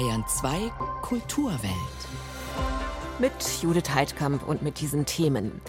[0.00, 1.72] Bayern 2 Kulturwelt.
[3.18, 5.60] Mit Judith Heidkamp und mit diesen Themen.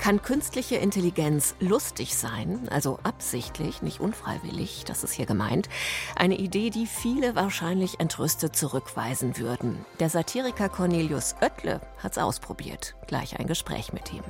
[0.00, 5.68] Kann künstliche Intelligenz lustig sein, also absichtlich, nicht unfreiwillig, das ist hier gemeint?
[6.16, 9.84] Eine Idee, die viele wahrscheinlich entrüstet zurückweisen würden.
[9.98, 12.94] Der Satiriker Cornelius Oettle hat's ausprobiert.
[13.08, 14.24] Gleich ein Gespräch mit ihm.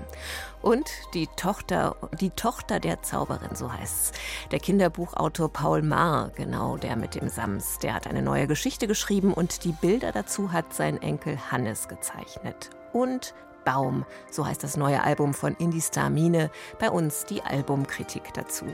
[0.61, 4.11] Und die Tochter, die Tochter der Zauberin, so heißt's.
[4.51, 9.33] Der Kinderbuchautor Paul Maar, genau der mit dem Sams, der hat eine neue Geschichte geschrieben
[9.33, 12.71] und die Bilder dazu hat sein Enkel Hannes gezeichnet.
[12.93, 16.51] Und Baum, so heißt das neue Album von Indie Star Mine.
[16.79, 18.67] Bei uns die Albumkritik dazu.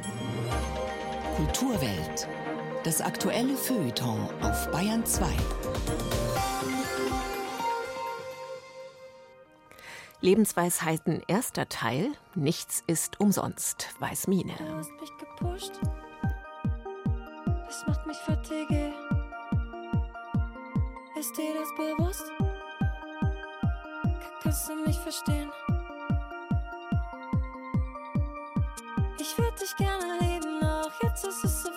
[1.36, 2.28] Kulturwelt.
[2.84, 5.26] Das aktuelle Feuilleton auf Bayern 2.
[10.20, 12.12] Lebensweisheiten erster Teil.
[12.34, 14.54] Nichts ist umsonst, weiß Mine.
[14.59, 15.73] Du hast mich gepusht.
[17.66, 18.92] Das macht mich fatigué.
[21.18, 22.32] Ist dir das bewusst?
[24.46, 25.50] Kannst du mich verstehen?
[29.18, 31.72] Ich würde dich gerne lieben, auch jetzt ist es so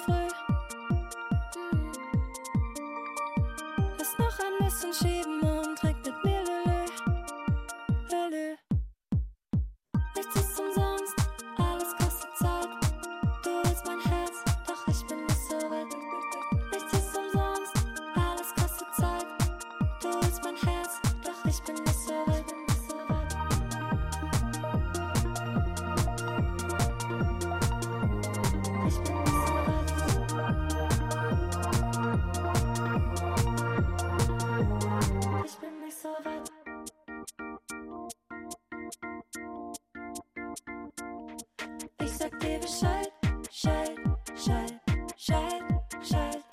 [42.30, 43.12] sag dir Bescheid,
[43.44, 46.44] Bescheid, Bescheid, Bescheid, Bescheid.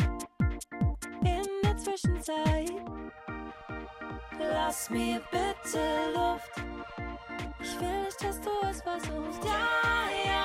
[1.22, 2.72] In der Zwischenzeit,
[4.38, 6.52] lass mir bitte Luft.
[7.60, 9.44] Ich will nicht, dass du es versuchst.
[9.44, 10.35] Ja, ja,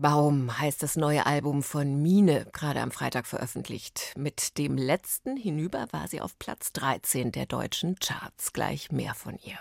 [0.00, 4.12] Baum heißt das neue Album von Mine, gerade am Freitag veröffentlicht.
[4.16, 8.52] Mit dem letzten hinüber war sie auf Platz 13 der deutschen Charts.
[8.52, 9.58] Gleich mehr von ihr.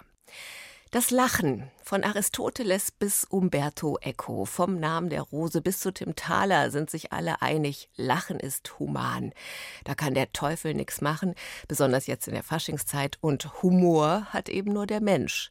[0.91, 6.69] Das Lachen von Aristoteles bis Umberto Eco, vom Namen der Rose bis zu Tim Thaler
[6.69, 9.33] sind sich alle einig, Lachen ist human.
[9.85, 11.33] Da kann der Teufel nichts machen,
[11.67, 15.49] besonders jetzt in der Faschingszeit und Humor hat eben nur der Mensch.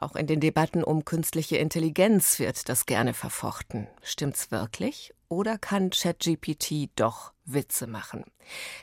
[0.00, 3.86] Auch in den Debatten um künstliche Intelligenz wird das gerne verfochten.
[4.02, 5.12] Stimmt's wirklich?
[5.28, 8.24] Oder kann ChatGPT doch Witze machen?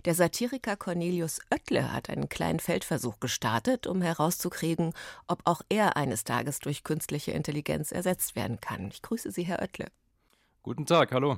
[0.05, 4.93] Der Satiriker Cornelius Oettle hat einen kleinen Feldversuch gestartet, um herauszukriegen,
[5.27, 8.89] ob auch er eines Tages durch künstliche Intelligenz ersetzt werden kann.
[8.89, 9.87] Ich grüße Sie, Herr Oettle.
[10.61, 11.37] Guten Tag, hallo.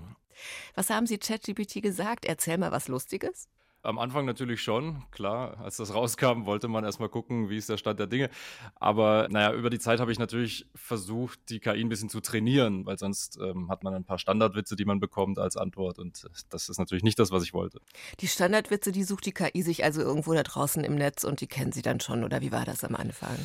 [0.76, 2.26] Was haben Sie ChatGPT gesagt?
[2.26, 3.48] Erzähl mal was Lustiges.
[3.82, 5.58] Am Anfang natürlich schon, klar.
[5.64, 8.30] Als das rauskam, wollte man erstmal gucken, wie ist der Stand der Dinge.
[8.76, 12.86] Aber naja, über die Zeit habe ich natürlich versucht, die KI ein bisschen zu trainieren,
[12.86, 15.98] weil sonst ähm, hat man ein paar Standardwitze, die man bekommt als Antwort.
[15.98, 17.80] Und das ist natürlich nicht das, was ich wollte.
[18.20, 21.48] Die Standardwitze, die sucht die KI sich also irgendwo da draußen im Netz und die
[21.48, 23.38] kennen Sie dann schon, oder wie war das am Anfang?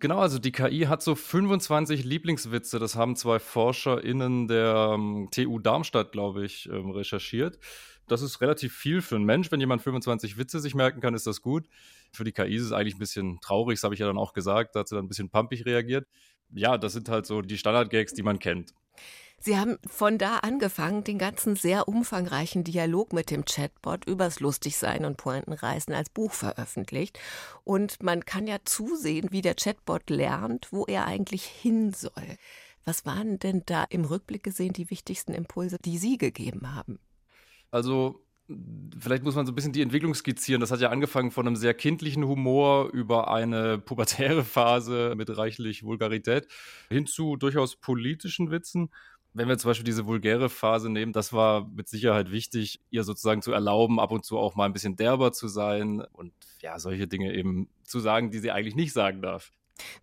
[0.00, 2.78] Genau, also die KI hat so 25 Lieblingswitze.
[2.78, 7.58] Das haben zwei ForscherInnen der ähm, TU Darmstadt, glaube ich, ähm, recherchiert.
[8.08, 9.52] Das ist relativ viel für einen Mensch.
[9.52, 11.68] Wenn jemand 25 Witze sich merken kann, ist das gut.
[12.12, 14.32] Für die KI ist es eigentlich ein bisschen traurig, das habe ich ja dann auch
[14.32, 14.74] gesagt.
[14.74, 16.08] Da hat sie dann ein bisschen pumpig reagiert.
[16.50, 18.72] Ja, das sind halt so die Standardgags, die man kennt.
[19.40, 25.04] Sie haben von da angefangen, den ganzen sehr umfangreichen Dialog mit dem Chatbot übers Lustigsein
[25.04, 27.20] und Pointenreißen als Buch veröffentlicht.
[27.62, 32.36] Und man kann ja zusehen, wie der Chatbot lernt, wo er eigentlich hin soll.
[32.84, 36.98] Was waren denn da im Rückblick gesehen die wichtigsten Impulse, die Sie gegeben haben?
[37.70, 38.24] Also
[38.98, 40.60] vielleicht muss man so ein bisschen die Entwicklung skizzieren.
[40.60, 45.82] Das hat ja angefangen von einem sehr kindlichen Humor über eine pubertäre Phase mit reichlich
[45.82, 46.48] Vulgarität
[46.88, 48.90] hin zu durchaus politischen Witzen.
[49.34, 53.42] Wenn wir zum Beispiel diese vulgäre Phase nehmen, das war mit Sicherheit wichtig, ihr sozusagen
[53.42, 56.32] zu erlauben, ab und zu auch mal ein bisschen derber zu sein und
[56.62, 59.52] ja, solche Dinge eben zu sagen, die sie eigentlich nicht sagen darf.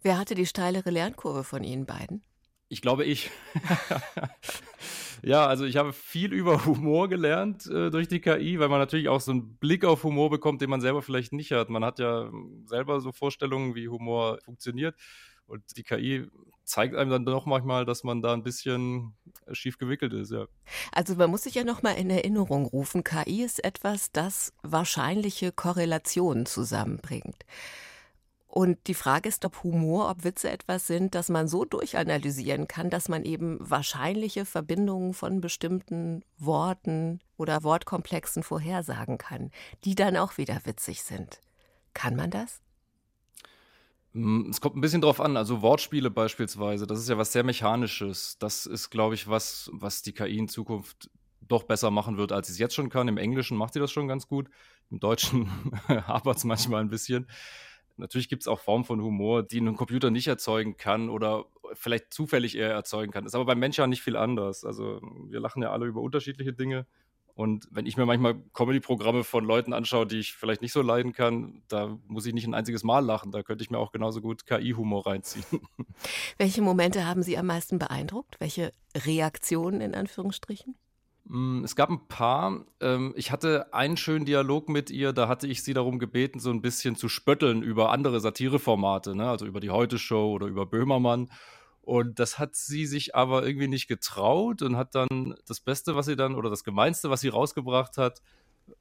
[0.04, 2.24] Wer hatte die steilere Lernkurve von Ihnen beiden?
[2.68, 3.30] Ich glaube, ich.
[5.22, 9.10] ja, also ich habe viel über Humor gelernt äh, durch die KI, weil man natürlich
[9.10, 11.70] auch so einen Blick auf Humor bekommt, den man selber vielleicht nicht hat.
[11.70, 12.32] Man hat ja
[12.66, 14.96] selber so Vorstellungen, wie Humor funktioniert.
[15.48, 16.28] Und die KI
[16.64, 19.14] zeigt einem dann doch manchmal, dass man da ein bisschen
[19.52, 20.48] schief gewickelt ist, ja.
[20.92, 25.52] Also man muss sich ja noch mal in Erinnerung rufen, KI ist etwas, das wahrscheinliche
[25.52, 27.46] Korrelationen zusammenbringt.
[28.58, 32.90] Und die Frage ist, ob Humor, ob Witze etwas sind, das man so durchanalysieren kann,
[32.90, 39.52] dass man eben wahrscheinliche Verbindungen von bestimmten Worten oder Wortkomplexen vorhersagen kann,
[39.84, 41.42] die dann auch wieder witzig sind.
[41.94, 42.62] Kann man das?
[44.14, 47.44] Mm, Es kommt ein bisschen drauf an, also Wortspiele beispielsweise, das ist ja was sehr
[47.44, 48.38] Mechanisches.
[48.40, 51.10] Das ist, glaube ich, was, was die KI in Zukunft
[51.42, 53.08] doch besser machen wird, als sie es jetzt schon kann.
[53.08, 54.50] Im Englischen macht sie das schon ganz gut.
[54.90, 55.50] Im Deutschen
[55.88, 57.28] hapert es manchmal ein bisschen.
[57.98, 62.14] Natürlich gibt es auch Formen von Humor, die ein Computer nicht erzeugen kann oder vielleicht
[62.14, 63.26] zufällig eher erzeugen kann.
[63.26, 64.66] Ist aber beim Menschen ja nicht viel anders.
[64.66, 66.86] Also wir lachen ja alle über unterschiedliche Dinge.
[67.36, 71.12] Und wenn ich mir manchmal Comedy-Programme von Leuten anschaue, die ich vielleicht nicht so leiden
[71.12, 73.32] kann, da muss ich nicht ein einziges Mal lachen.
[73.32, 75.46] Da könnte ich mir auch genauso gut KI-Humor reinziehen.
[76.38, 78.40] Welche Momente haben Sie am meisten beeindruckt?
[78.40, 80.76] Welche Reaktionen in Anführungsstrichen?
[81.26, 82.66] Mm, Es gab ein paar.
[82.80, 86.50] Ähm, Ich hatte einen schönen Dialog mit ihr, da hatte ich sie darum gebeten, so
[86.52, 89.30] ein bisschen zu spötteln über andere Satireformate, ne?
[89.30, 91.30] also über die Heute-Show oder über Böhmermann.
[91.82, 96.08] Und das hat sie sich aber irgendwie nicht getraut und hat dann das Beste, was
[96.08, 98.22] sie dann, oder das Gemeinste, was sie rausgebracht hat,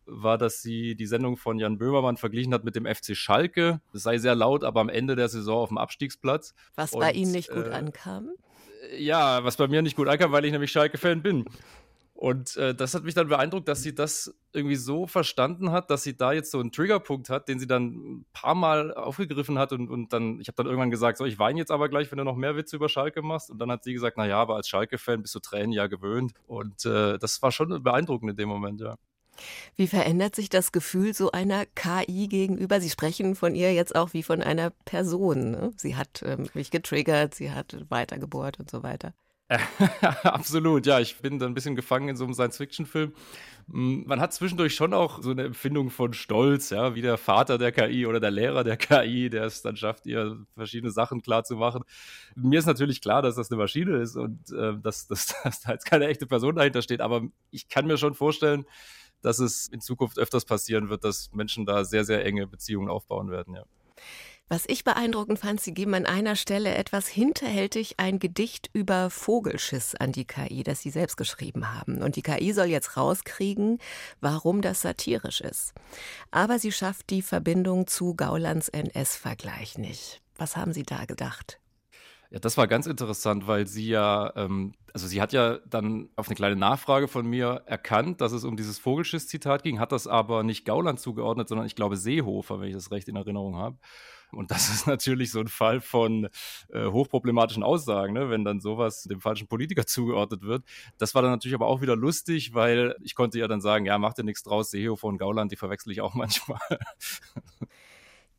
[0.07, 3.83] war, dass sie die Sendung von Jan Böhmermann verglichen hat mit dem FC Schalke.
[3.93, 6.55] Es sei sehr laut, aber am Ende der Saison auf dem Abstiegsplatz.
[6.77, 8.31] Was bei Und, Ihnen nicht gut äh, ankam?
[8.97, 11.45] Ja, was bei mir nicht gut ankam, weil ich nämlich Schalke-Fan bin.
[12.25, 16.05] Und äh, das hat mich dann beeindruckt, dass sie das irgendwie so verstanden hat, dass
[16.05, 19.75] sie da jetzt so einen Triggerpunkt hat, den sie dann ein paar Mal aufgegriffen hat
[19.75, 22.17] und, und dann, ich habe dann irgendwann gesagt, so, ich weine jetzt aber gleich, wenn
[22.17, 23.51] du noch mehr Witze über Schalke machst.
[23.51, 26.33] Und dann hat sie gesagt, naja, aber als Schalke-Fan bist du Tränen ja gewöhnt.
[26.47, 28.97] Und äh, das war schon beeindruckend in dem Moment, ja.
[29.77, 32.81] Wie verändert sich das Gefühl so einer KI gegenüber?
[32.81, 35.51] Sie sprechen von ihr jetzt auch wie von einer Person.
[35.51, 35.75] Ne?
[35.77, 39.13] Sie hat ähm, mich getriggert, sie hat weitergebohrt und so weiter.
[40.23, 41.01] Absolut, ja.
[41.01, 43.13] Ich bin da ein bisschen gefangen in so einem Science-Fiction-Film.
[43.69, 47.59] Mm, Man hat zwischendurch schon auch so eine Empfindung von Stolz, ja, wie der Vater
[47.59, 51.45] der KI oder der Lehrer der KI, der es dann schafft, ihr verschiedene Sachen klar
[51.45, 51.85] zu machen.
[52.37, 55.73] Mir ist natürlich klar, dass das eine Maschine ist und äh, dass, dass, dass da
[55.73, 58.67] jetzt keine echte Person dahinter steht, aber ich kann mir schon vorstellen,
[59.23, 63.31] dass es in Zukunft öfters passieren wird, dass Menschen da sehr, sehr enge Beziehungen aufbauen
[63.31, 63.65] werden, ja.
[64.49, 69.95] Was ich beeindruckend fand, Sie geben an einer Stelle etwas hinterhältig ein Gedicht über Vogelschiss
[69.95, 72.03] an die KI, das Sie selbst geschrieben haben.
[72.03, 73.79] Und die KI soll jetzt rauskriegen,
[74.21, 75.73] warum das satirisch ist.
[76.31, 80.21] Aber sie schafft die Verbindung zu Gaulands NS-Vergleich nicht.
[80.37, 81.59] Was haben Sie da gedacht?
[82.31, 86.27] Ja, das war ganz interessant, weil sie ja, ähm, also sie hat ja dann auf
[86.29, 90.43] eine kleine Nachfrage von mir erkannt, dass es um dieses Vogelschiss-Zitat ging, hat das aber
[90.43, 93.79] nicht Gauland zugeordnet, sondern ich glaube Seehofer, wenn ich das recht in Erinnerung habe.
[94.35, 96.29] Und das ist natürlich so ein Fall von
[96.73, 98.31] äh, hochproblematischen Aussagen, ne?
[98.31, 100.65] wenn dann sowas dem falschen Politiker zugeordnet wird.
[100.99, 103.99] Das war dann natürlich aber auch wieder lustig, weil ich konnte ja dann sagen, ja,
[103.99, 106.61] macht dir nichts draus, Seehofer und Gauland, die verwechsel ich auch manchmal.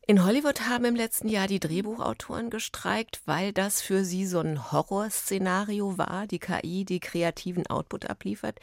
[0.08, 4.70] In Hollywood haben im letzten Jahr die Drehbuchautoren gestreikt, weil das für sie so ein
[4.70, 8.60] Horrorszenario war, die KI, die kreativen Output abliefert.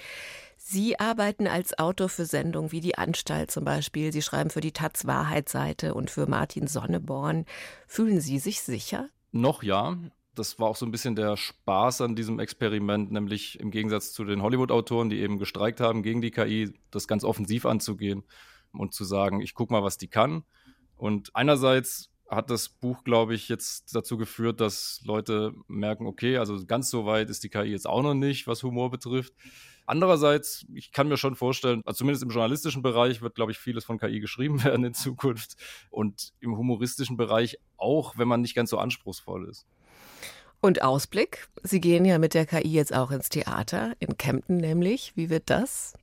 [0.66, 4.14] Sie arbeiten als Autor für Sendungen wie Die Anstalt zum Beispiel.
[4.14, 7.46] Sie schreiben für die Taz Wahrheitsseite und für Martin Sonneborn.
[7.86, 9.10] Fühlen Sie sich sicher?
[9.34, 9.98] Noch ja.
[10.34, 14.24] Das war auch so ein bisschen der Spaß an diesem Experiment, nämlich im Gegensatz zu
[14.24, 18.24] den Hollywood-Autoren, die eben gestreikt haben gegen die KI, das ganz offensiv anzugehen
[18.72, 20.44] und zu sagen, ich guck mal, was die kann.
[20.96, 26.66] Und einerseits hat das Buch, glaube ich, jetzt dazu geführt, dass Leute merken, okay, also
[26.66, 29.34] ganz so weit ist die KI jetzt auch noch nicht, was Humor betrifft.
[29.86, 33.84] Andererseits, ich kann mir schon vorstellen, also zumindest im journalistischen Bereich wird, glaube ich, vieles
[33.84, 35.56] von KI geschrieben werden in Zukunft
[35.90, 39.66] und im humoristischen Bereich auch, wenn man nicht ganz so anspruchsvoll ist.
[40.62, 41.50] Und Ausblick?
[41.64, 45.12] Sie gehen ja mit der KI jetzt auch ins Theater, in Kempten nämlich.
[45.16, 45.94] Wie wird das?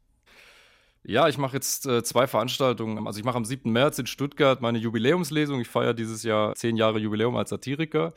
[1.02, 3.06] Ja, ich mache jetzt äh, zwei Veranstaltungen.
[3.06, 3.70] Also ich mache am 7.
[3.72, 5.60] März in Stuttgart meine Jubiläumslesung.
[5.60, 8.12] Ich feiere dieses Jahr zehn Jahre Jubiläum als Satiriker.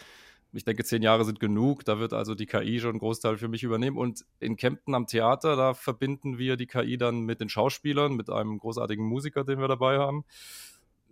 [0.51, 1.85] Ich denke, zehn Jahre sind genug.
[1.85, 3.97] Da wird also die KI schon einen Großteil für mich übernehmen.
[3.97, 8.29] Und in Kempten am Theater, da verbinden wir die KI dann mit den Schauspielern, mit
[8.29, 10.25] einem großartigen Musiker, den wir dabei haben.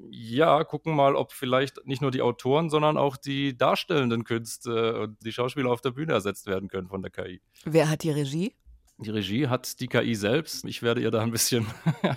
[0.09, 5.17] Ja, gucken mal, ob vielleicht nicht nur die Autoren, sondern auch die darstellenden Künste und
[5.23, 7.41] die Schauspieler auf der Bühne ersetzt werden können von der KI.
[7.65, 8.53] Wer hat die Regie?
[9.01, 10.63] Die Regie hat die KI selbst.
[10.65, 11.65] Ich werde ihr da ein bisschen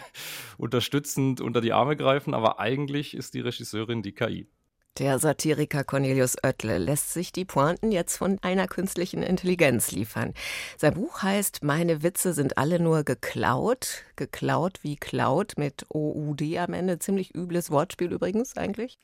[0.58, 4.46] unterstützend unter die Arme greifen, aber eigentlich ist die Regisseurin die KI.
[4.98, 10.34] Der Satiriker Cornelius Oettle lässt sich die Pointen jetzt von einer künstlichen Intelligenz liefern.
[10.76, 14.04] Sein Buch heißt Meine Witze sind alle nur geklaut.
[14.14, 16.98] Geklaut wie Cloud mit OUD am Ende.
[17.00, 18.98] Ziemlich übles Wortspiel übrigens eigentlich.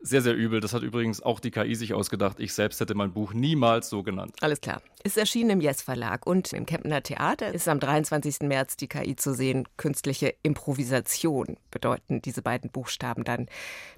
[0.00, 0.60] Sehr, sehr übel.
[0.60, 2.38] Das hat übrigens auch die KI sich ausgedacht.
[2.38, 4.36] Ich selbst hätte mein Buch niemals so genannt.
[4.40, 4.80] Alles klar.
[5.02, 8.40] Ist erschienen im Yes Verlag und im Kemptener Theater ist am 23.
[8.42, 9.66] März die KI zu sehen.
[9.76, 13.46] Künstliche Improvisation bedeuten diese beiden Buchstaben dann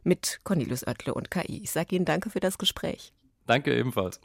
[0.03, 1.61] mit Cornelius Oettle und KI.
[1.63, 3.13] Ich sage Ihnen danke für das Gespräch.
[3.47, 4.21] Danke ebenfalls.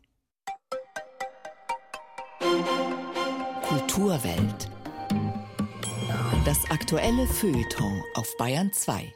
[3.64, 4.70] Kulturwelt.
[6.46, 9.12] Das aktuelle Feuilleton auf Bayern 2.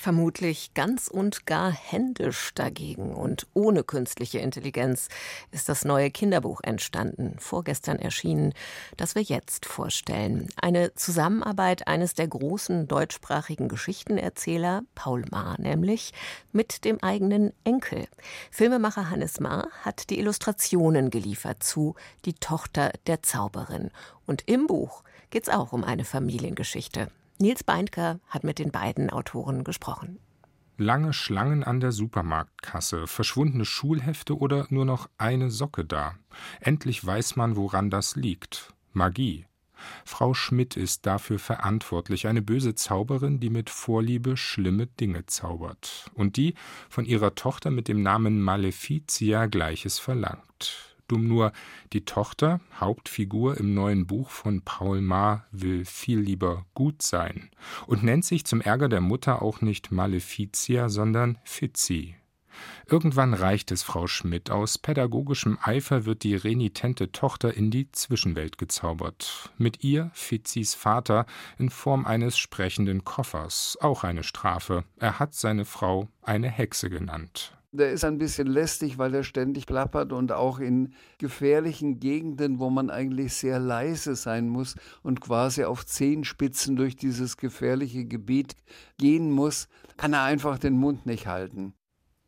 [0.00, 5.08] Vermutlich ganz und gar händisch dagegen und ohne künstliche Intelligenz
[5.50, 8.54] ist das neue Kinderbuch entstanden, vorgestern erschienen,
[8.96, 10.48] das wir jetzt vorstellen.
[10.56, 16.14] Eine Zusammenarbeit eines der großen deutschsprachigen Geschichtenerzähler, Paul Maar nämlich,
[16.50, 18.06] mit dem eigenen Enkel.
[18.50, 23.90] Filmemacher Hannes Maar hat die Illustrationen geliefert zu Die Tochter der Zauberin.
[24.26, 27.10] Und im Buch geht's auch um eine Familiengeschichte.
[27.40, 30.18] Nils Beindker hat mit den beiden Autoren gesprochen.
[30.76, 36.14] Lange Schlangen an der Supermarktkasse, verschwundene Schulhefte oder nur noch eine Socke da.
[36.60, 38.74] Endlich weiß man, woran das liegt.
[38.92, 39.46] Magie.
[40.04, 46.36] Frau Schmidt ist dafür verantwortlich, eine böse Zauberin, die mit Vorliebe schlimme Dinge zaubert und
[46.36, 46.54] die
[46.88, 50.89] von ihrer Tochter mit dem Namen Maleficia Gleiches verlangt.
[51.18, 51.52] Nur,
[51.92, 57.50] die Tochter, Hauptfigur im neuen Buch von Paul Maar, will viel lieber gut sein
[57.86, 62.16] und nennt sich zum Ärger der Mutter auch nicht Maleficia, sondern Fitzi.
[62.86, 64.50] Irgendwann reicht es Frau Schmidt.
[64.50, 69.50] Aus pädagogischem Eifer wird die renitente Tochter in die Zwischenwelt gezaubert.
[69.58, 71.26] Mit ihr Fitzis Vater
[71.58, 73.78] in Form eines sprechenden Koffers.
[73.80, 74.84] Auch eine Strafe.
[74.98, 77.56] Er hat seine Frau eine Hexe genannt.
[77.72, 82.68] Der ist ein bisschen lästig, weil er ständig plappert und auch in gefährlichen Gegenden, wo
[82.68, 88.56] man eigentlich sehr leise sein muss und quasi auf Zehenspitzen durch dieses gefährliche Gebiet
[88.98, 91.74] gehen muss, kann er einfach den Mund nicht halten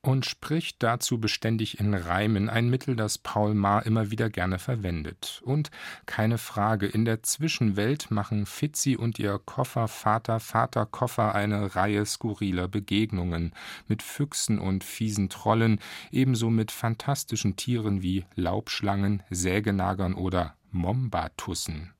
[0.02, 5.40] und spricht dazu beständig in Reimen, ein Mittel, das Paul Maar immer wieder gerne verwendet.
[5.44, 5.70] Und
[6.06, 12.04] keine Frage, in der Zwischenwelt machen Fitzi und ihr Koffer Vater Vater Koffer eine Reihe
[12.04, 13.52] skurriler Begegnungen
[13.86, 15.78] mit Füchsen und fiesen Trollen,
[16.10, 21.92] ebenso mit fantastischen Tieren wie Laubschlangen, Sägenagern oder Mombatussen.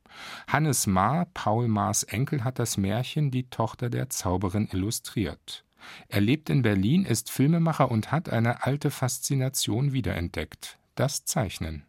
[0.49, 5.65] Hannes Maar, Paul Maas Enkel, hat das Märchen Die Tochter der Zauberin illustriert.
[6.09, 11.85] Er lebt in Berlin, ist Filmemacher und hat eine alte Faszination wiederentdeckt: das Zeichnen.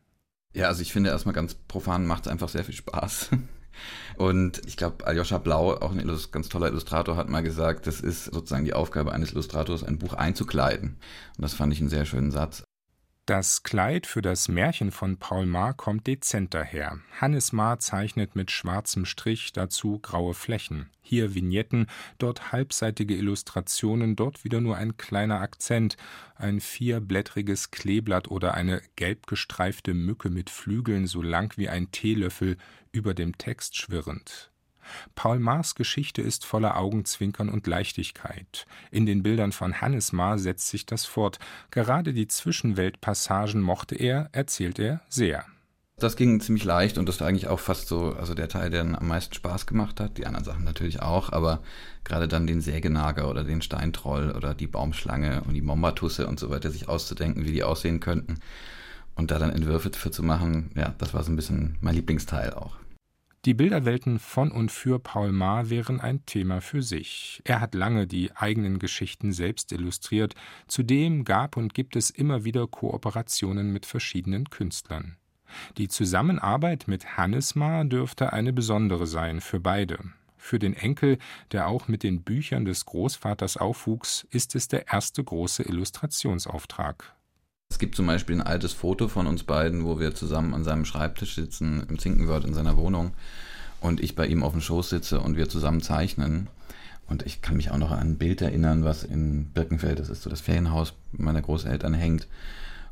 [0.54, 3.30] Ja, also ich finde erstmal ganz profan macht es einfach sehr viel Spaß.
[4.18, 8.26] Und ich glaube, Aljoscha Blau, auch ein ganz toller Illustrator, hat mal gesagt, das ist
[8.26, 10.98] sozusagen die Aufgabe eines Illustrators, ein Buch einzukleiden.
[11.38, 12.64] Und das fand ich einen sehr schönen Satz.
[13.26, 17.00] Das Kleid für das Märchen von Paul Maar kommt dezent daher.
[17.22, 20.90] Hannes Maar zeichnet mit schwarzem Strich, dazu graue Flächen.
[21.02, 21.88] Hier Vignetten,
[22.18, 25.96] dort halbseitige Illustrationen, dort wieder nur ein kleiner Akzent,
[26.36, 32.58] ein vierblättriges Kleeblatt oder eine gelb gestreifte Mücke mit Flügeln so lang wie ein Teelöffel
[32.92, 34.53] über dem Text schwirrend.
[35.16, 38.66] Paul Maars Geschichte ist voller Augenzwinkern und Leichtigkeit.
[38.92, 41.40] In den Bildern von Hannes Maar setzt sich das fort.
[41.72, 45.46] Gerade die Zwischenweltpassagen mochte er, erzählt er, sehr.
[45.98, 48.82] Das ging ziemlich leicht und das war eigentlich auch fast so, also der Teil, der
[48.82, 50.18] am meisten Spaß gemacht hat.
[50.18, 51.62] Die anderen Sachen natürlich auch, aber
[52.04, 56.50] gerade dann den Sägenager oder den Steintroll oder die Baumschlange und die Mombatusse und so
[56.50, 58.40] weiter sich auszudenken, wie die aussehen könnten
[59.16, 62.54] und da dann Entwürfe für zu machen, ja, das war so ein bisschen mein Lieblingsteil
[62.54, 62.76] auch.
[63.46, 67.42] Die Bilderwelten von und für Paul Maar wären ein Thema für sich.
[67.44, 70.34] Er hat lange die eigenen Geschichten selbst illustriert.
[70.68, 75.18] Zudem gab und gibt es immer wieder Kooperationen mit verschiedenen Künstlern.
[75.78, 80.00] Die Zusammenarbeit mit Hannes Maar dürfte eine besondere sein für beide.
[80.38, 81.18] Für den Enkel,
[81.52, 87.14] der auch mit den Büchern des Großvaters aufwuchs, ist es der erste große Illustrationsauftrag.
[87.74, 90.86] Es gibt zum Beispiel ein altes Foto von uns beiden, wo wir zusammen an seinem
[90.86, 93.14] Schreibtisch sitzen, im Zinkenwörth in seiner Wohnung
[93.82, 96.50] und ich bei ihm auf dem Schoß sitze und wir zusammen zeichnen.
[97.08, 100.22] Und ich kann mich auch noch an ein Bild erinnern, was in Birkenfeld, das ist
[100.22, 102.28] so das Ferienhaus meiner Großeltern, hängt,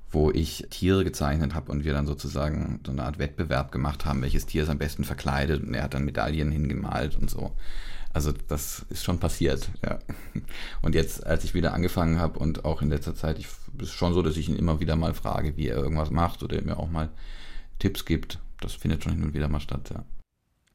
[0.10, 4.24] wo ich Tiere gezeichnet habe und wir dann sozusagen so eine Art Wettbewerb gemacht haben,
[4.24, 7.52] welches Tier ist am besten verkleidet und er hat dann Medaillen hingemalt und so.
[8.14, 10.00] Also das ist schon passiert, ja.
[10.82, 13.48] Und jetzt, als ich wieder angefangen habe und auch in letzter Zeit, ich,
[13.80, 16.58] ist schon so, dass ich ihn immer wieder mal frage, wie er irgendwas macht oder
[16.58, 17.10] er mir auch mal
[17.80, 18.40] Tipps gibt.
[18.60, 20.04] Das findet schon hin und wieder mal statt, ja.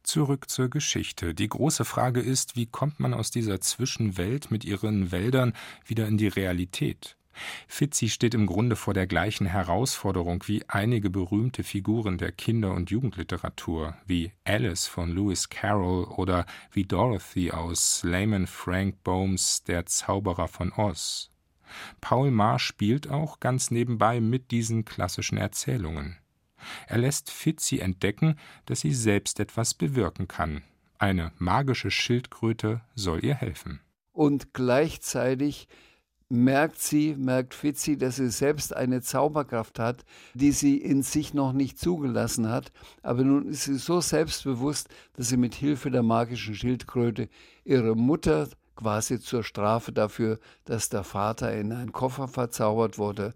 [0.02, 1.34] Zurück zur Geschichte.
[1.34, 5.52] Die große Frage ist, wie kommt man aus dieser Zwischenwelt mit ihren Wäldern
[5.84, 7.15] wieder in die Realität?
[7.66, 12.90] Fitzi steht im Grunde vor der gleichen Herausforderung wie einige berühmte Figuren der Kinder- und
[12.90, 20.48] Jugendliteratur, wie Alice von Lewis Carroll oder wie Dorothy aus Layman Frank Bohms Der Zauberer
[20.48, 21.30] von Oz.
[22.00, 26.16] Paul Maar spielt auch ganz nebenbei mit diesen klassischen Erzählungen.
[26.86, 30.62] Er lässt Fitzi entdecken, dass sie selbst etwas bewirken kann.
[30.98, 33.80] Eine magische Schildkröte soll ihr helfen.
[34.12, 35.68] Und gleichzeitig
[36.28, 40.04] merkt sie, merkt Fitzi, dass sie selbst eine Zauberkraft hat,
[40.34, 42.72] die sie in sich noch nicht zugelassen hat.
[43.02, 47.28] Aber nun ist sie so selbstbewusst, dass sie mit Hilfe der magischen Schildkröte
[47.64, 53.34] ihre Mutter quasi zur Strafe dafür, dass der Vater in einen Koffer verzaubert wurde.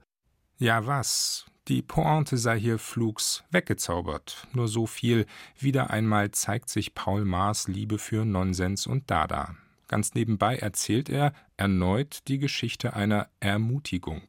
[0.59, 1.47] Ja, was?
[1.69, 4.47] Die Pointe sei hier flugs weggezaubert.
[4.53, 5.27] Nur so viel,
[5.59, 9.55] wieder einmal zeigt sich Paul Maas Liebe für Nonsens und Dada.
[9.91, 14.23] Ganz nebenbei erzählt er erneut die Geschichte einer Ermutigung.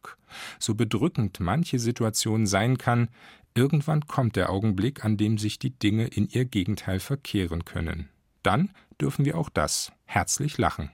[0.58, 3.10] So bedrückend manche Situation sein kann,
[3.54, 8.10] irgendwann kommt der Augenblick, an dem sich die Dinge in ihr Gegenteil verkehren können.
[8.42, 10.90] Dann dürfen wir auch das herzlich lachen.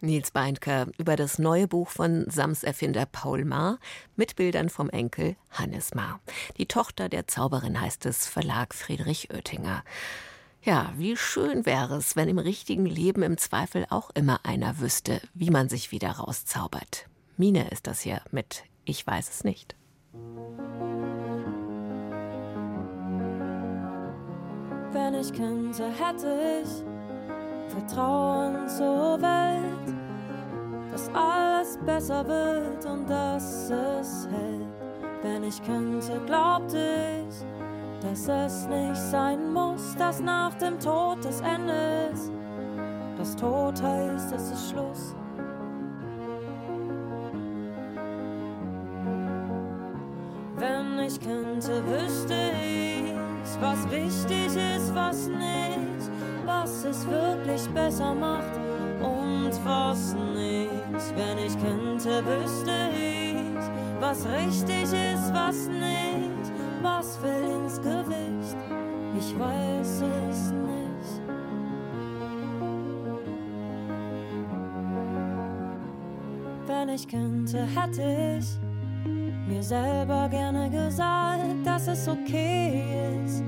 [0.00, 3.78] Nils Beindker über das neue Buch von Sams Erfinder Paul Maar
[4.16, 6.20] mit Bildern vom Enkel Hannes Maar.
[6.58, 9.82] Die Tochter der Zauberin heißt es Verlag Friedrich Oettinger.
[10.62, 15.20] Ja, wie schön wäre es, wenn im richtigen Leben im Zweifel auch immer einer wüsste,
[15.32, 17.06] wie man sich wieder rauszaubert.
[17.36, 19.76] Mine ist das hier mit Ich weiß es nicht.
[24.92, 26.68] Wenn ich könnte, hätte ich
[27.72, 29.94] Vertrauen zur Welt,
[30.90, 34.66] dass alles besser wird und dass es hält.
[35.22, 37.57] Wenn ich könnte, glaubte ich,
[38.00, 42.30] dass es nicht sein muss, dass nach dem Tod das Ende ist.
[43.16, 45.14] Das Tod heißt, es ist Schluss.
[50.56, 53.14] Wenn ich könnte, wüsste ich,
[53.60, 56.10] was wichtig ist, was nicht,
[56.44, 58.56] was es wirklich besser macht
[59.00, 60.68] und was nicht.
[61.16, 67.37] Wenn ich könnte, wüsste ich, was richtig ist, was nicht, was Gewicht.
[69.28, 71.22] Ich weiß es nicht.
[76.66, 78.46] Wenn ich könnte, hätte ich
[79.46, 83.44] mir selber gerne gesagt, dass es okay ist,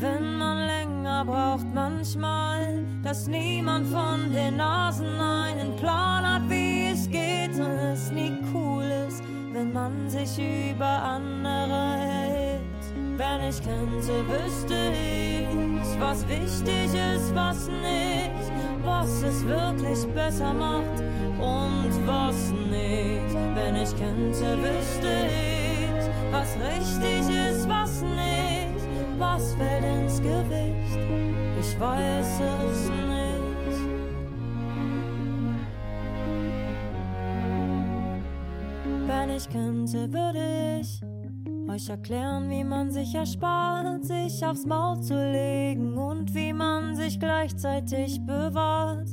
[0.00, 7.08] wenn man länger braucht manchmal, dass niemand von den Nasen einen Plan hat, wie es
[7.08, 10.36] geht und es nie cool ist, wenn man sich
[10.72, 12.05] über andere.
[13.16, 18.52] Wenn ich könnte, wüsste ich, was wichtig ist, was nicht,
[18.84, 21.00] was es wirklich besser macht
[21.38, 23.34] und was nicht.
[23.54, 28.86] Wenn ich könnte, wüsste ich, was richtig ist, was nicht,
[29.18, 30.98] was fällt ins Gewicht.
[31.58, 33.26] Ich weiß es nicht.
[39.06, 41.00] Wenn ich könnte, würde ich
[41.68, 47.18] euch erklären, wie man sich erspart, sich aufs Maul zu legen und wie man sich
[47.18, 49.08] gleichzeitig bewahrt.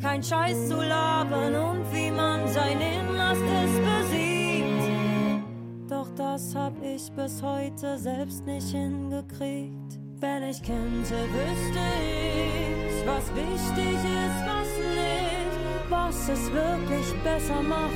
[0.00, 5.44] Kein Scheiß zu labern und wie man sein Innerstes besiegt.
[5.88, 9.98] Doch das hab ich bis heute selbst nicht hingekriegt.
[10.20, 17.92] Wenn ich könnte, wüsste ich, was wichtig ist, was nicht, was es wirklich besser macht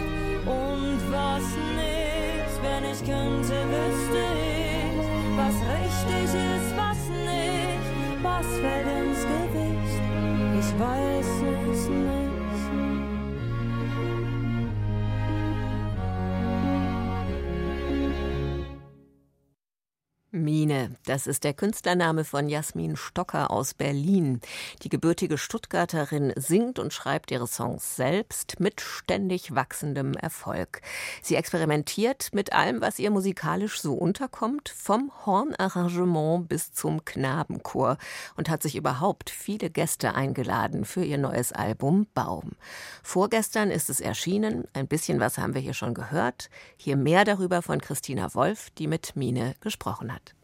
[0.46, 1.77] und was nicht.
[2.70, 7.86] Wenn ich könnte, wüsste ich, was richtig ist, was nicht,
[8.22, 9.87] was fällt ins Gewicht.
[20.48, 24.40] Mine, das ist der Künstlername von Jasmin Stocker aus Berlin.
[24.82, 30.80] Die gebürtige Stuttgarterin singt und schreibt ihre Songs selbst mit ständig wachsendem Erfolg.
[31.20, 37.98] Sie experimentiert mit allem, was ihr musikalisch so unterkommt, vom Hornarrangement bis zum Knabenchor
[38.34, 42.52] und hat sich überhaupt viele Gäste eingeladen für ihr neues Album Baum.
[43.02, 46.48] Vorgestern ist es erschienen, ein bisschen was haben wir hier schon gehört.
[46.78, 50.37] Hier mehr darüber von Christina Wolf, die mit Mine gesprochen hat.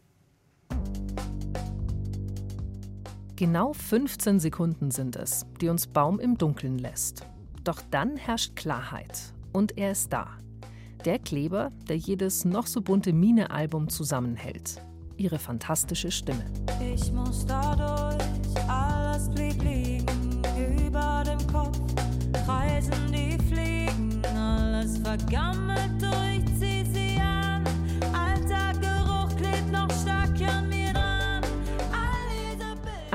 [3.35, 7.27] Genau 15 Sekunden sind es, die uns Baum im Dunkeln lässt.
[7.65, 9.33] Doch dann herrscht Klarheit.
[9.51, 10.27] Und er ist da.
[11.03, 14.81] Der Kleber, der jedes noch so bunte Mine-Album zusammenhält.
[15.17, 16.45] Ihre fantastische Stimme.
[16.81, 18.23] Ich muss dadurch,
[18.69, 20.41] alles blieb liegen,
[20.87, 21.79] über dem Kopf
[22.45, 25.74] kreisen die Fliegen, alles vergammelt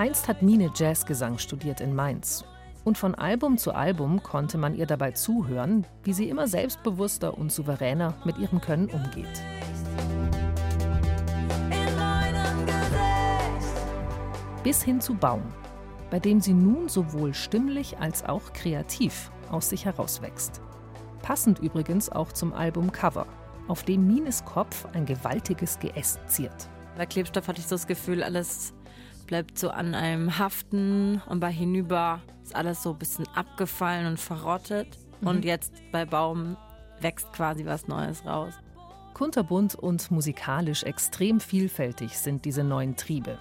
[0.01, 2.47] Einst hat Mine Jazzgesang studiert in Mainz.
[2.85, 7.53] Und von Album zu Album konnte man ihr dabei zuhören, wie sie immer selbstbewusster und
[7.53, 9.27] souveräner mit ihrem Können umgeht.
[14.65, 15.43] Bis hin zu Baum,
[16.09, 20.63] bei dem sie nun sowohl stimmlich als auch kreativ aus sich herauswächst.
[21.21, 23.27] Passend übrigens auch zum Albumcover,
[23.69, 26.71] auf dem Mines Kopf ein gewaltiges Geäst ziert.
[26.97, 28.73] Bei Klebstoff hatte ich das Gefühl, alles
[29.31, 34.19] bleibt so an einem haften und bei Hinüber ist alles so ein bisschen abgefallen und
[34.19, 34.99] verrottet.
[35.21, 36.57] Und jetzt bei Baum
[37.01, 38.55] wächst quasi was Neues raus.
[39.15, 43.39] Kunterbunt und musikalisch extrem vielfältig sind diese neuen Triebe.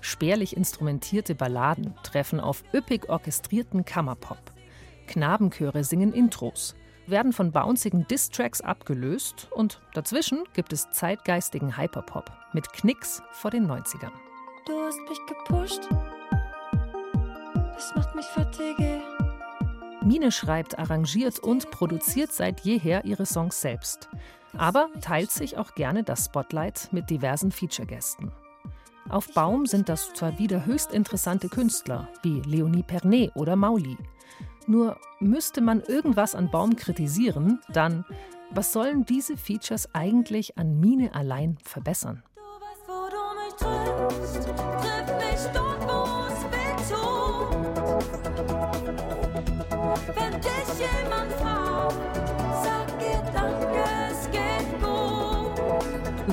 [0.00, 4.40] Spärlich instrumentierte Balladen treffen auf üppig orchestrierten Kammerpop.
[5.08, 6.74] Knabenchöre singen Intros,
[7.06, 13.66] werden von bouncigen Diss-Tracks abgelöst und dazwischen gibt es zeitgeistigen Hyperpop mit Knicks vor den
[13.66, 14.12] 90ern.
[14.68, 15.88] Du hast mich gepusht.
[17.74, 18.78] Das macht mich fertig.
[18.78, 19.00] ey.
[20.04, 24.10] Mine schreibt, arrangiert und produziert seit jeher ihre Songs selbst.
[24.58, 28.30] Aber teilt sich auch gerne das Spotlight mit diversen Feature-Gästen.
[29.08, 33.96] Auf Baum sind das zwar wieder höchst interessante Künstler wie Leonie Pernet oder Mauli.
[34.66, 38.04] Nur müsste man irgendwas an Baum kritisieren, dann
[38.50, 42.22] was sollen diese Features eigentlich an Mine allein verbessern?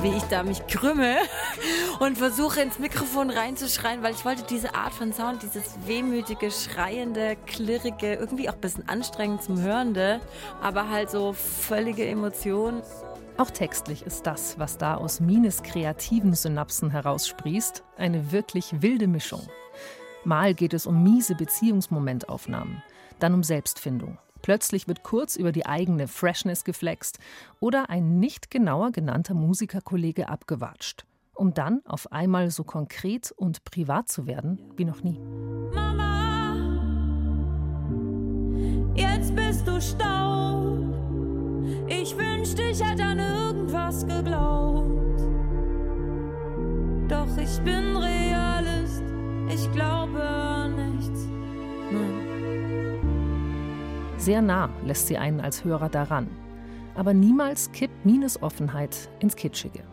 [0.02, 1.16] Wie ich da mich krümme
[1.98, 7.36] und versuche ins Mikrofon reinzuschreien, weil ich wollte diese Art von Sound, dieses wehmütige, schreiende,
[7.46, 10.20] klirrige, irgendwie auch ein bisschen anstrengend zum Hörende,
[10.62, 12.82] aber halt so völlige Emotion.
[13.38, 19.42] Auch textlich ist das, was da aus Mines kreativen Synapsen heraussprießt, eine wirklich wilde Mischung.
[20.24, 22.82] Mal geht es um miese Beziehungsmomentaufnahmen,
[23.18, 24.18] dann um Selbstfindung.
[24.46, 27.18] Plötzlich wird kurz über die eigene Freshness geflext
[27.58, 31.04] oder ein nicht genauer genannter Musikerkollege abgewatscht,
[31.34, 35.18] um dann auf einmal so konkret und privat zu werden wie noch nie.
[35.74, 36.54] Mama,
[38.94, 40.94] jetzt bist du Staub.
[41.88, 45.22] Ich wünschte, ich hätte an irgendwas geglaubt.
[47.08, 49.02] Doch ich bin Realist,
[49.48, 50.35] ich glaube
[54.26, 56.26] Sehr nah lässt sie einen als Hörer daran.
[56.96, 59.84] Aber niemals kippt Mines Offenheit ins Kitschige.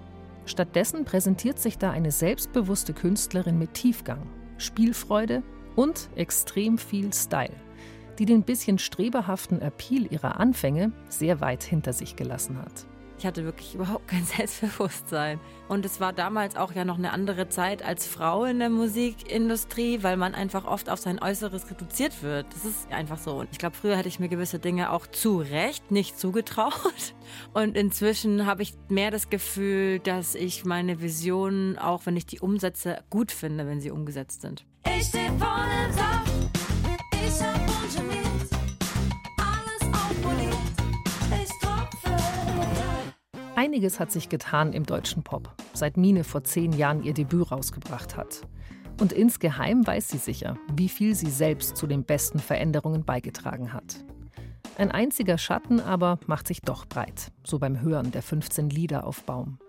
[0.48, 4.26] Stattdessen präsentiert sich da eine selbstbewusste Künstlerin mit Tiefgang,
[4.58, 5.44] Spielfreude
[5.76, 7.54] und extrem viel Style,
[8.18, 12.88] die den bisschen streberhaften Appeal ihrer Anfänge sehr weit hinter sich gelassen hat.
[13.24, 15.40] Ich hatte wirklich überhaupt kein Selbstbewusstsein.
[15.70, 20.04] Und es war damals auch ja noch eine andere Zeit als Frau in der Musikindustrie,
[20.04, 22.48] weil man einfach oft auf sein Äußeres reduziert wird.
[22.54, 23.36] Das ist einfach so.
[23.36, 27.16] Und ich glaube, früher hätte ich mir gewisse Dinge auch zu Recht nicht zugetraut.
[27.54, 32.42] Und inzwischen habe ich mehr das Gefühl, dass ich meine Visionen, auch wenn ich die
[32.42, 34.66] umsetze, gut finde, wenn sie umgesetzt sind.
[34.86, 36.30] Ich steh voll im Saft,
[37.14, 38.23] ich hab ungeniert, alles
[43.64, 48.18] Einiges hat sich getan im deutschen Pop, seit Mine vor zehn Jahren ihr Debüt rausgebracht
[48.18, 48.42] hat.
[49.00, 54.04] Und insgeheim weiß sie sicher, wie viel sie selbst zu den besten Veränderungen beigetragen hat.
[54.78, 59.24] Ein einziger Schatten aber macht sich doch breit, so beim Hören der 15 Lieder auf
[59.24, 59.60] Baum.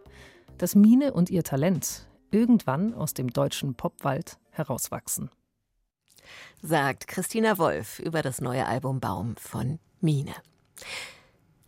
[0.59, 5.31] Dass Mine und ihr Talent irgendwann aus dem deutschen Popwald herauswachsen.
[6.63, 10.35] sagt Christina Wolf über das neue Album Baum von Mine.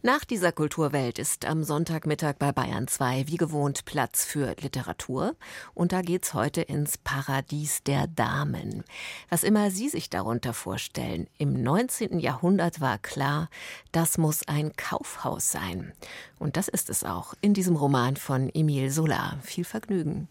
[0.03, 5.35] Nach dieser Kulturwelt ist am Sonntagmittag bei Bayern 2 wie gewohnt Platz für Literatur.
[5.75, 8.85] Und da geht's heute ins Paradies der Damen.
[9.31, 12.21] Was immer Sie sich darunter vorstellen, im 19.
[12.21, 13.49] Jahrhundert war klar,
[13.91, 15.93] das muss ein Kaufhaus sein.
[16.39, 19.39] Und das ist es auch in diesem Roman von Emile Solar.
[19.43, 20.29] Viel Vergnügen.